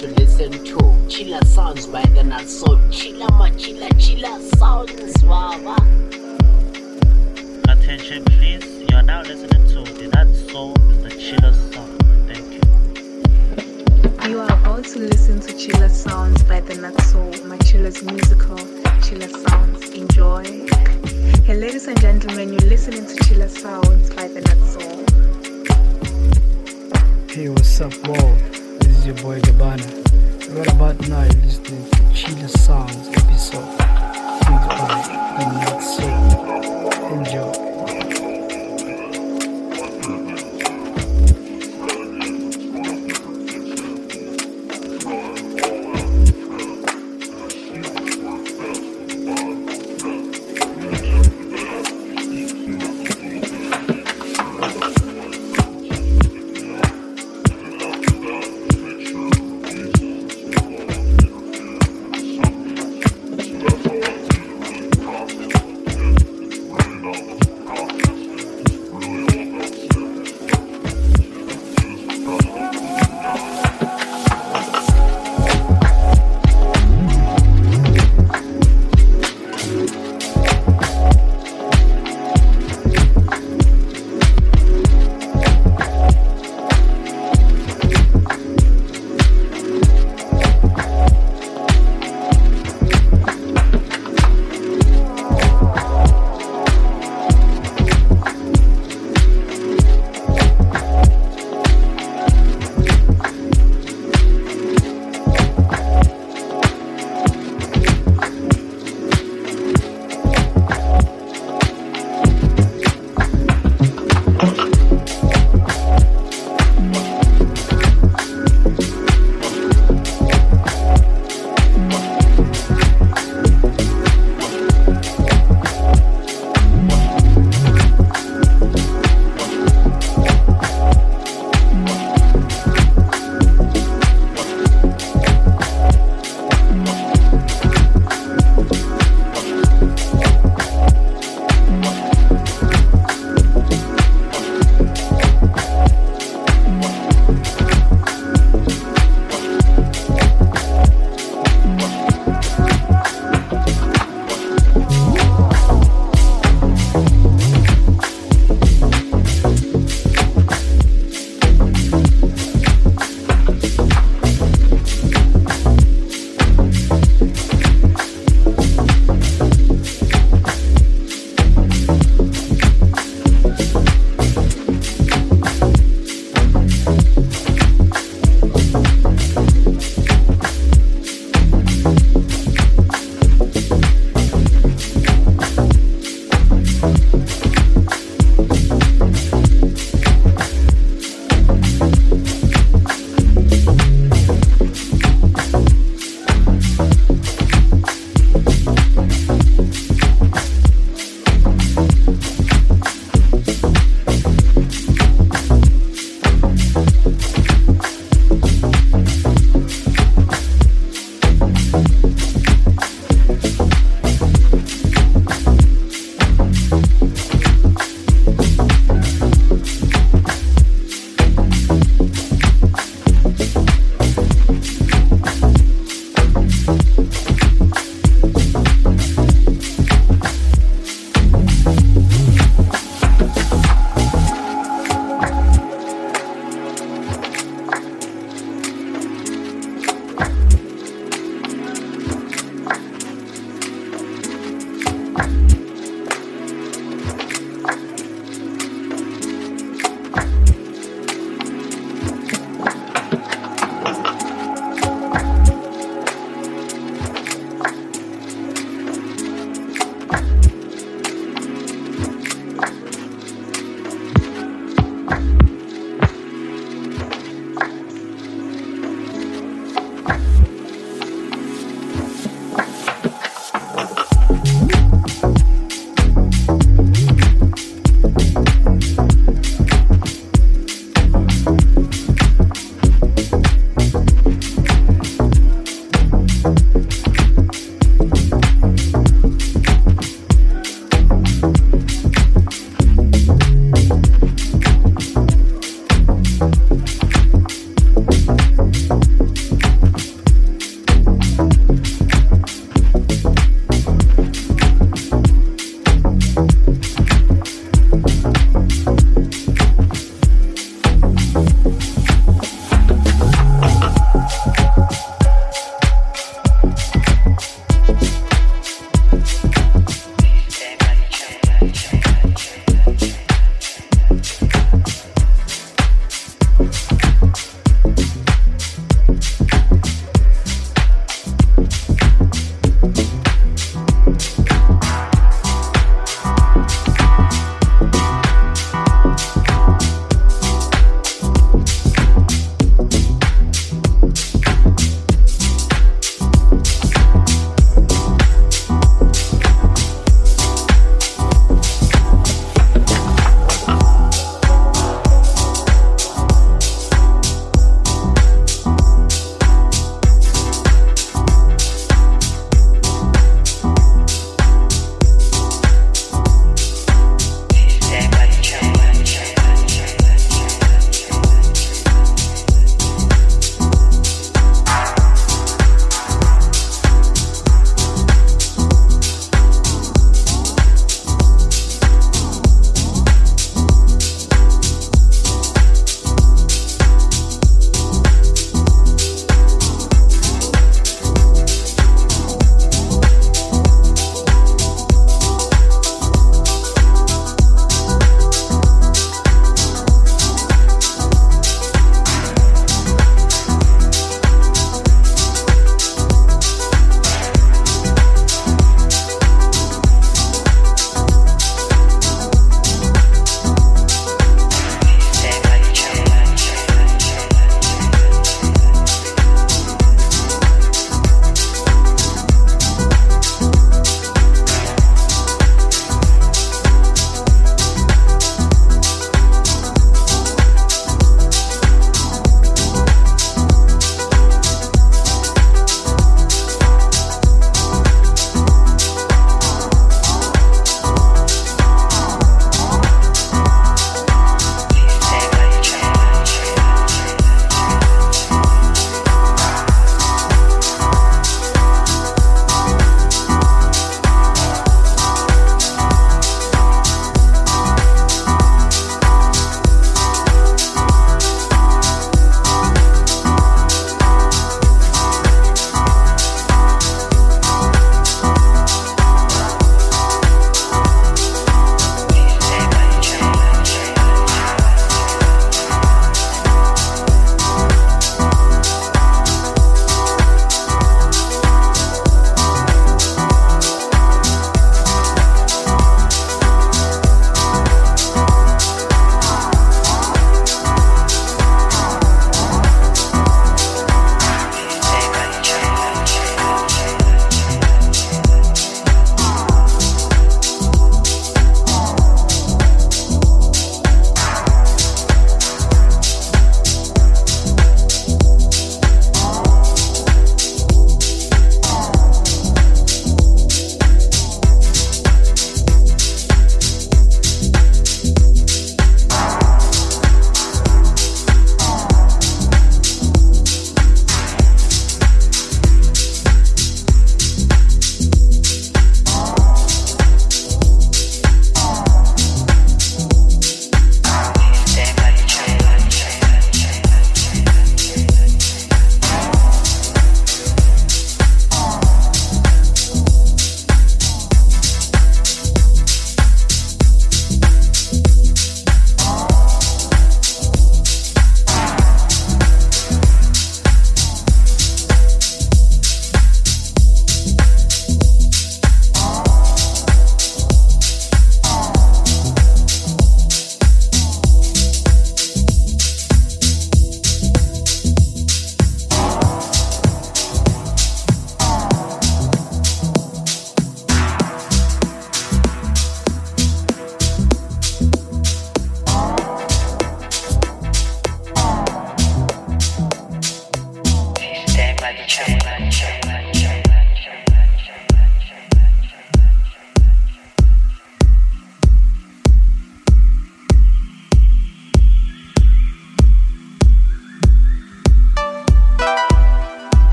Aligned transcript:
to 0.00 0.06
listen 0.14 0.50
to 0.50 0.76
Chillas 1.12 1.44
Sounds 1.44 1.86
by 1.86 2.02
DeNutzSoul. 2.04 2.90
Chiller, 2.90 3.28
ma 3.32 3.50
chiller, 3.50 3.90
chiller 3.98 4.40
sounds, 4.56 5.22
Baba. 5.22 5.76
Attention, 7.68 8.24
please. 8.24 8.64
You 8.88 8.96
are 8.96 9.02
now 9.02 9.20
listening 9.20 9.68
to 9.68 9.84
the 9.92 10.08
Nut 10.14 10.34
Soul, 10.34 10.72
the 11.02 11.10
Chillas 11.10 11.74
Sound. 11.74 12.02
Thank 12.26 12.48
you. 14.24 14.30
You 14.30 14.40
are 14.40 14.50
about 14.50 14.84
to 14.84 15.00
listen 15.00 15.38
to 15.40 15.52
Chillas 15.52 15.90
Sounds 15.90 16.42
by 16.44 16.62
DeNutzSoul, 16.62 17.44
Machilla's 17.44 18.02
musical 18.02 18.56
Chillas 19.04 19.36
Sounds. 19.50 19.90
Enjoy. 19.90 20.44
Hey, 21.44 21.56
ladies 21.56 21.88
and 21.88 22.00
gentlemen, 22.00 22.54
you're 22.54 22.70
listening 22.70 23.04
to 23.04 23.14
Chillas 23.24 23.58
Sounds 23.58 24.08
by 24.14 24.28
the 24.28 24.40
Nut 24.40 24.56
Hey, 27.30 27.50
what's 27.50 27.80
up, 27.82 27.92
world? 28.08 28.38
This 28.80 28.98
is 28.98 29.06
your 29.06 29.14
boy 29.16 29.40
Gabana. 29.40 29.99
Right 30.50 30.66
about 30.72 31.08
now, 31.08 31.22
you're 31.22 31.32
listening 31.44 31.88
to 31.90 31.96
Chillas 32.12 32.58
Sounds 32.58 33.08
episode. 33.16 33.78
By 33.78 34.98
the 35.38 35.44
Nut 35.60 35.80
Soul. 35.80 37.18
Enjoy. 37.18 37.69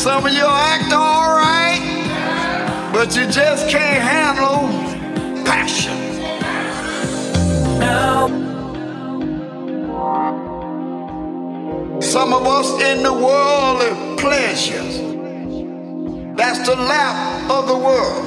Some 0.00 0.24
of 0.24 0.32
you 0.32 0.46
act 0.46 0.94
all 0.94 1.34
right, 1.36 2.90
but 2.90 3.14
you 3.14 3.26
just 3.26 3.68
can't 3.68 4.02
handle 4.02 4.66
passion. 5.44 5.92
Some 12.00 12.32
of 12.32 12.46
us 12.46 12.80
in 12.80 13.02
the 13.02 13.12
world 13.12 13.82
of 13.82 14.18
pleasures. 14.18 14.96
That's 16.34 16.66
the 16.66 16.76
lap 16.76 17.50
of 17.50 17.68
the 17.68 17.76
world. 17.76 18.24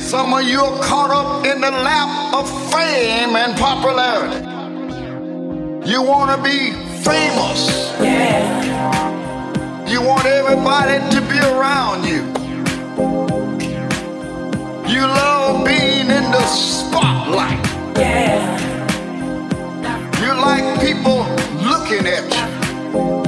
Some 0.00 0.32
of 0.32 0.44
you 0.44 0.60
are 0.60 0.80
caught 0.84 1.10
up 1.10 1.44
in 1.44 1.60
the 1.60 1.72
lap 1.72 2.34
of 2.34 2.48
fame 2.70 3.34
and 3.34 3.58
popularity. 3.58 4.46
You 5.90 6.02
want 6.02 6.36
to 6.36 6.40
be 6.40 6.70
famous. 7.02 7.86
You 7.98 8.65
want 10.06 10.26
everybody 10.26 10.98
to 11.10 11.20
be 11.22 11.38
around 11.38 12.04
you. 12.04 12.22
You 14.88 15.02
love 15.02 15.66
being 15.66 16.08
in 16.18 16.30
the 16.30 16.46
spotlight. 16.46 17.66
You 20.20 20.32
like 20.34 20.80
people 20.80 21.26
looking 21.60 22.06
at. 22.06 22.24
You 22.94 23.25